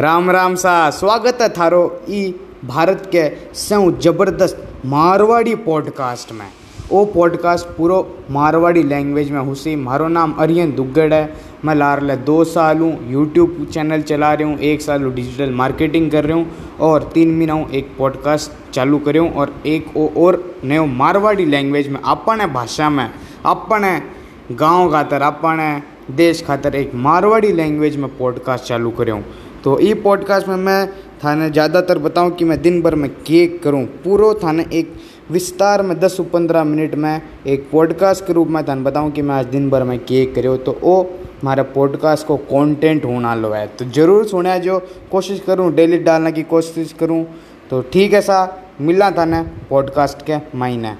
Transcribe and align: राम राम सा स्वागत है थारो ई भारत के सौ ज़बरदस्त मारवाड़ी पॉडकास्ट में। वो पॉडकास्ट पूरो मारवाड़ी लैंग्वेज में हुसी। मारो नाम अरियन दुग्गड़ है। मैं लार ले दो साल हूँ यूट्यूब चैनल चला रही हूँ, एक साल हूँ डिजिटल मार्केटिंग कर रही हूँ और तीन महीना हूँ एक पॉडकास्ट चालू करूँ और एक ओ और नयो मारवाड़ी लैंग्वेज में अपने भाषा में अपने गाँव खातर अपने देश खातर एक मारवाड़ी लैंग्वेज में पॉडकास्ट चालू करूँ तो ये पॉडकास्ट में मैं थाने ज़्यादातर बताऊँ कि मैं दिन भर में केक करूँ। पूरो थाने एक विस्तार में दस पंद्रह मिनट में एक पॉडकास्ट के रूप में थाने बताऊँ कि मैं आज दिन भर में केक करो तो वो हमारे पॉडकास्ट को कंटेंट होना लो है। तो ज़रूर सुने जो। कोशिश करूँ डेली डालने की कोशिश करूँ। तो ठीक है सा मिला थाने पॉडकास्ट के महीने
राम 0.00 0.30
राम 0.30 0.54
सा 0.54 0.72
स्वागत 0.90 1.38
है 1.42 1.48
थारो 1.48 1.80
ई 2.10 2.20
भारत 2.64 3.02
के 3.14 3.24
सौ 3.54 3.80
ज़बरदस्त 4.04 4.62
मारवाड़ी 4.86 5.54
पॉडकास्ट 5.64 6.32
में। 6.32 6.46
वो 6.90 7.04
पॉडकास्ट 7.06 7.66
पूरो 7.76 7.98
मारवाड़ी 8.30 8.82
लैंग्वेज 8.82 9.30
में 9.30 9.40
हुसी। 9.40 9.74
मारो 9.76 10.06
नाम 10.08 10.32
अरियन 10.40 10.74
दुग्गड़ 10.74 11.12
है। 11.14 11.22
मैं 11.64 11.74
लार 11.74 12.02
ले 12.02 12.16
दो 12.28 12.42
साल 12.44 12.78
हूँ 12.78 12.92
यूट्यूब 13.10 13.66
चैनल 13.72 14.02
चला 14.02 14.32
रही 14.34 14.48
हूँ, 14.48 14.58
एक 14.60 14.82
साल 14.82 15.02
हूँ 15.02 15.12
डिजिटल 15.14 15.50
मार्केटिंग 15.54 16.10
कर 16.10 16.24
रही 16.24 16.38
हूँ 16.38 16.78
और 16.80 17.10
तीन 17.14 17.36
महीना 17.36 17.52
हूँ 17.52 17.70
एक 17.70 17.94
पॉडकास्ट 17.98 18.72
चालू 18.72 18.98
करूँ 18.98 19.28
और 19.32 19.54
एक 19.66 19.96
ओ 19.96 20.08
और 20.24 20.42
नयो 20.64 20.86
मारवाड़ी 20.96 21.44
लैंग्वेज 21.46 21.88
में 21.88 22.00
अपने 22.00 22.46
भाषा 22.54 22.90
में 22.90 23.08
अपने 23.46 23.96
गाँव 24.56 24.90
खातर 24.92 25.22
अपने 25.22 25.70
देश 26.16 26.42
खातर 26.46 26.74
एक 26.74 26.94
मारवाड़ी 26.94 27.52
लैंग्वेज 27.52 27.96
में 27.96 28.08
पॉडकास्ट 28.18 28.64
चालू 28.64 28.90
करूँ 28.90 29.22
तो 29.64 29.78
ये 29.80 29.94
पॉडकास्ट 29.94 30.48
में 30.48 30.56
मैं 30.56 30.86
थाने 31.24 31.50
ज़्यादातर 31.50 31.98
बताऊँ 31.98 32.30
कि 32.30 32.44
मैं 32.44 32.60
दिन 32.62 32.80
भर 32.82 32.94
में 32.94 33.08
केक 33.10 33.62
करूँ। 33.62 33.84
पूरो 34.04 34.32
थाने 34.34 34.64
एक 34.72 34.94
विस्तार 35.30 35.82
में 35.82 35.98
दस 36.00 36.16
पंद्रह 36.32 36.64
मिनट 36.64 36.94
में 36.94 37.22
एक 37.46 37.68
पॉडकास्ट 37.72 38.26
के 38.26 38.32
रूप 38.32 38.48
में 38.48 38.62
थाने 38.68 38.82
बताऊँ 38.82 39.10
कि 39.10 39.22
मैं 39.22 39.34
आज 39.34 39.46
दिन 39.46 39.68
भर 39.70 39.84
में 39.84 39.98
केक 39.98 40.34
करो 40.34 40.56
तो 40.56 40.78
वो 40.82 41.00
हमारे 41.42 41.62
पॉडकास्ट 41.74 42.26
को 42.26 42.36
कंटेंट 42.36 43.04
होना 43.04 43.34
लो 43.34 43.50
है। 43.50 43.66
तो 43.68 43.84
ज़रूर 43.90 44.24
सुने 44.26 44.58
जो। 44.60 44.78
कोशिश 45.10 45.40
करूँ 45.40 45.72
डेली 45.74 45.98
डालने 45.98 46.32
की 46.32 46.42
कोशिश 46.42 46.92
करूँ। 47.00 47.24
तो 47.70 47.80
ठीक 47.82 48.12
है 48.12 48.20
सा 48.20 48.40
मिला 48.80 49.10
थाने 49.10 49.42
पॉडकास्ट 49.70 50.22
के 50.22 50.36
महीने 50.58 50.94